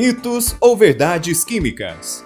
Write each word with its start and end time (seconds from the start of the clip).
Mitos 0.00 0.54
ou 0.60 0.76
verdades 0.76 1.42
químicas? 1.42 2.24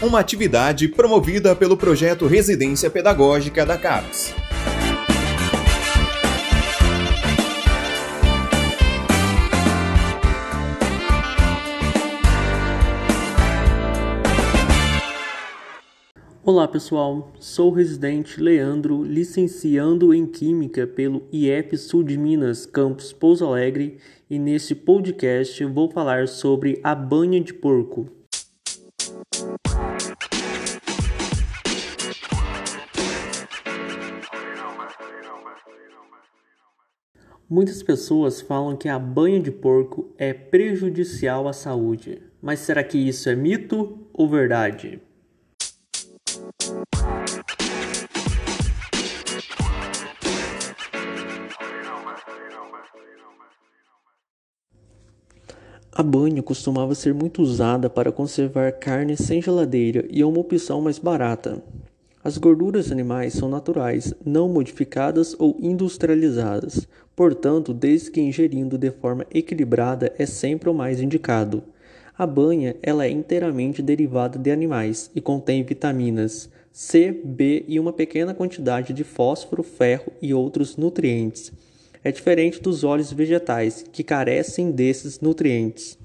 Uma 0.00 0.20
atividade 0.20 0.88
promovida 0.88 1.54
pelo 1.54 1.76
projeto 1.76 2.26
Residência 2.26 2.88
Pedagógica 2.88 3.66
da 3.66 3.76
CAPES. 3.76 4.39
Olá 16.52 16.66
pessoal, 16.66 17.32
sou 17.38 17.70
o 17.70 17.72
residente 17.72 18.40
Leandro, 18.40 19.04
licenciando 19.04 20.12
em 20.12 20.26
Química 20.26 20.84
pelo 20.84 21.22
IEP 21.30 21.78
Sul 21.78 22.02
de 22.02 22.18
Minas, 22.18 22.66
campus 22.66 23.12
Pouso 23.12 23.46
Alegre, 23.46 23.98
e 24.28 24.36
neste 24.36 24.74
podcast 24.74 25.64
vou 25.66 25.88
falar 25.88 26.26
sobre 26.26 26.80
a 26.82 26.92
banha 26.92 27.40
de 27.40 27.54
porco. 27.54 28.08
Muitas 37.48 37.80
pessoas 37.80 38.40
falam 38.40 38.76
que 38.76 38.88
a 38.88 38.98
banha 38.98 39.38
de 39.38 39.52
porco 39.52 40.12
é 40.18 40.32
prejudicial 40.32 41.46
à 41.46 41.52
saúde, 41.52 42.20
mas 42.42 42.58
será 42.58 42.82
que 42.82 42.98
isso 42.98 43.28
é 43.28 43.36
mito 43.36 44.00
ou 44.12 44.28
verdade? 44.28 45.00
A 55.92 56.04
banha 56.04 56.40
costumava 56.40 56.94
ser 56.94 57.12
muito 57.12 57.42
usada 57.42 57.90
para 57.90 58.12
conservar 58.12 58.70
carne 58.70 59.16
sem 59.16 59.42
geladeira 59.42 60.06
e 60.08 60.22
é 60.22 60.26
uma 60.26 60.38
opção 60.38 60.80
mais 60.80 61.00
barata. 61.00 61.60
As 62.22 62.38
gorduras 62.38 62.92
animais 62.92 63.32
são 63.32 63.48
naturais, 63.48 64.14
não 64.24 64.48
modificadas 64.48 65.34
ou 65.36 65.56
industrializadas, 65.60 66.86
portanto, 67.16 67.74
desde 67.74 68.12
que 68.12 68.20
ingerindo 68.20 68.78
de 68.78 68.92
forma 68.92 69.26
equilibrada 69.34 70.14
é 70.16 70.26
sempre 70.26 70.70
o 70.70 70.74
mais 70.74 71.00
indicado. 71.00 71.60
A 72.16 72.24
banha 72.24 72.76
ela 72.82 73.04
é 73.04 73.10
inteiramente 73.10 73.82
derivada 73.82 74.38
de 74.38 74.52
animais 74.52 75.10
e 75.12 75.20
contém 75.20 75.64
vitaminas 75.64 76.48
C, 76.70 77.10
B 77.10 77.64
e 77.66 77.80
uma 77.80 77.92
pequena 77.92 78.32
quantidade 78.32 78.92
de 78.92 79.02
fósforo, 79.02 79.64
ferro 79.64 80.12
e 80.22 80.32
outros 80.32 80.76
nutrientes 80.76 81.52
é 82.02 82.10
diferente 82.10 82.60
dos 82.60 82.84
óleos 82.84 83.12
vegetais, 83.12 83.84
que 83.92 84.02
carecem 84.02 84.70
desses 84.70 85.20
nutrientes. 85.20 85.98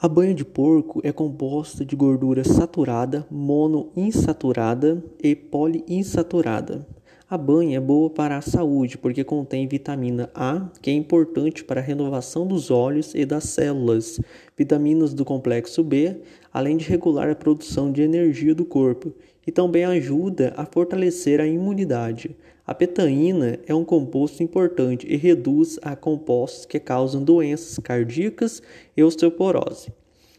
A 0.00 0.08
banha 0.08 0.34
de 0.34 0.44
porco 0.44 1.00
é 1.04 1.12
composta 1.12 1.84
de 1.84 1.94
gordura 1.94 2.42
saturada, 2.42 3.24
monoinsaturada 3.30 5.02
e 5.22 5.36
poliinsaturada. 5.36 6.86
A 7.30 7.38
banha 7.38 7.78
é 7.78 7.80
boa 7.80 8.10
para 8.10 8.36
a 8.36 8.42
saúde 8.42 8.98
porque 8.98 9.24
contém 9.24 9.66
vitamina 9.66 10.28
A, 10.34 10.68
que 10.82 10.90
é 10.90 10.92
importante 10.92 11.64
para 11.64 11.80
a 11.80 11.82
renovação 11.82 12.46
dos 12.46 12.70
olhos 12.70 13.14
e 13.14 13.24
das 13.24 13.44
células, 13.44 14.20
vitaminas 14.54 15.14
do 15.14 15.24
complexo 15.24 15.82
B, 15.82 16.20
além 16.52 16.76
de 16.76 16.88
regular 16.88 17.30
a 17.30 17.34
produção 17.34 17.90
de 17.90 18.02
energia 18.02 18.54
do 18.54 18.64
corpo, 18.64 19.14
e 19.46 19.50
também 19.50 19.84
ajuda 19.84 20.52
a 20.56 20.66
fortalecer 20.66 21.40
a 21.40 21.46
imunidade. 21.46 22.36
A 22.72 22.74
petaína 22.74 23.58
é 23.66 23.74
um 23.74 23.84
composto 23.84 24.42
importante 24.42 25.06
e 25.06 25.14
reduz 25.14 25.78
a 25.82 25.94
compostos 25.94 26.64
que 26.64 26.80
causam 26.80 27.22
doenças 27.22 27.78
cardíacas 27.80 28.62
e 28.96 29.02
osteoporose. 29.02 29.92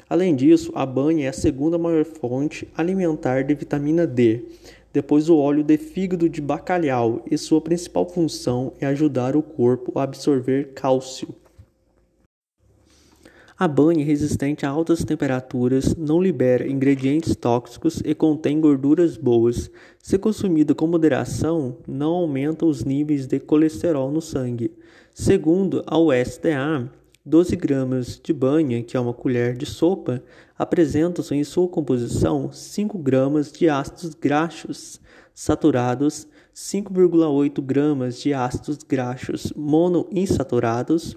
Além 0.09 0.35
disso, 0.35 0.71
a 0.73 0.83
banha 0.83 1.27
é 1.27 1.29
a 1.29 1.31
segunda 1.31 1.77
maior 1.77 2.03
fonte 2.03 2.67
alimentar 2.75 3.43
de 3.43 3.53
vitamina 3.53 4.07
D, 4.07 4.45
depois 4.91 5.29
o 5.29 5.37
óleo 5.37 5.63
de 5.63 5.77
fígado 5.77 6.27
de 6.27 6.41
bacalhau, 6.41 7.23
e 7.29 7.37
sua 7.37 7.61
principal 7.61 8.09
função 8.09 8.73
é 8.81 8.87
ajudar 8.87 9.35
o 9.35 9.43
corpo 9.43 9.99
a 9.99 10.01
absorver 10.01 10.73
cálcio. 10.73 11.35
A 13.63 13.67
banha 13.69 14.03
resistente 14.03 14.65
a 14.65 14.69
altas 14.69 15.05
temperaturas, 15.05 15.95
não 15.95 16.21
libera 16.21 16.67
ingredientes 16.67 17.33
tóxicos 17.33 18.01
e 18.03 18.13
contém 18.13 18.59
gorduras 18.59 19.15
boas. 19.15 19.71
Se 19.99 20.17
consumida 20.17 20.75
com 20.75 20.85
moderação, 20.85 21.77
não 21.87 22.11
aumenta 22.11 22.65
os 22.65 22.83
níveis 22.83 23.25
de 23.25 23.39
colesterol 23.39 24.11
no 24.11 24.19
sangue. 24.19 24.73
Segundo 25.13 25.81
a 25.87 25.97
USDA, 25.97 26.91
12 27.25 27.55
gramas 27.55 28.19
de 28.21 28.33
banha, 28.33 28.83
que 28.83 28.97
é 28.97 28.99
uma 28.99 29.13
colher 29.13 29.55
de 29.55 29.65
sopa, 29.65 30.21
apresentam 30.59 31.23
em 31.31 31.45
sua 31.45 31.69
composição 31.69 32.51
5 32.51 32.97
gramas 32.97 33.49
de 33.49 33.69
ácidos 33.69 34.13
graxos 34.13 34.99
saturados, 35.33 36.27
5,8 36.53 37.61
gramas 37.61 38.19
de 38.19 38.33
ácidos 38.33 38.79
graxos 38.85 39.53
monoinsaturados, 39.55 41.15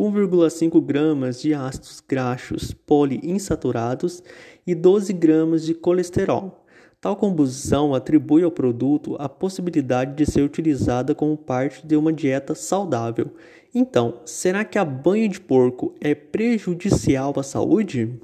1,5 0.00 0.80
gramas 0.80 1.42
de 1.42 1.52
ácidos 1.52 2.02
graxos 2.08 2.72
poliinsaturados 2.72 4.22
e 4.66 4.74
12 4.74 5.12
gramas 5.12 5.62
de 5.62 5.74
colesterol. 5.74 6.64
Tal 6.98 7.14
composição 7.16 7.94
atribui 7.94 8.42
ao 8.42 8.50
produto 8.50 9.14
a 9.18 9.28
possibilidade 9.28 10.14
de 10.16 10.24
ser 10.30 10.40
utilizada 10.40 11.14
como 11.14 11.36
parte 11.36 11.86
de 11.86 11.96
uma 11.96 12.14
dieta 12.14 12.54
saudável. 12.54 13.30
Então, 13.74 14.20
será 14.24 14.64
que 14.64 14.78
a 14.78 14.84
banha 14.86 15.28
de 15.28 15.38
porco 15.38 15.94
é 16.00 16.14
prejudicial 16.14 17.34
à 17.36 17.42
saúde? 17.42 18.18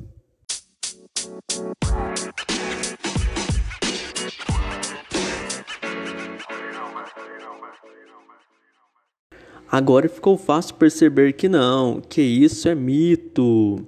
Agora 9.70 10.08
ficou 10.08 10.38
fácil 10.38 10.74
perceber 10.76 11.32
que 11.32 11.48
não, 11.48 12.00
que 12.00 12.22
isso 12.22 12.68
é 12.68 12.74
mito. 12.74 13.84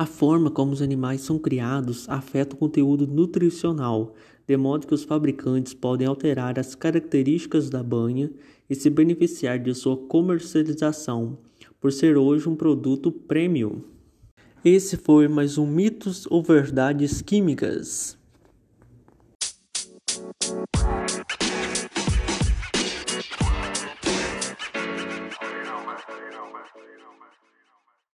A 0.00 0.06
forma 0.06 0.50
como 0.50 0.72
os 0.72 0.80
animais 0.80 1.20
são 1.20 1.38
criados 1.38 2.08
afeta 2.08 2.54
o 2.54 2.58
conteúdo 2.58 3.06
nutricional, 3.06 4.14
de 4.48 4.56
modo 4.56 4.86
que 4.86 4.94
os 4.94 5.04
fabricantes 5.04 5.74
podem 5.74 6.06
alterar 6.06 6.58
as 6.58 6.74
características 6.74 7.68
da 7.68 7.82
banha 7.82 8.30
e 8.70 8.74
se 8.74 8.88
beneficiar 8.88 9.58
de 9.58 9.74
sua 9.74 9.98
comercialização, 9.98 11.36
por 11.78 11.92
ser 11.92 12.16
hoje 12.16 12.48
um 12.48 12.56
produto 12.56 13.12
premium. 13.12 13.82
Esse 14.62 14.98
foi 14.98 15.26
mais 15.26 15.56
um 15.56 15.66
Mitos 15.66 16.26
ou 16.26 16.42
Verdades 16.42 17.22
Químicas. 17.22 18.19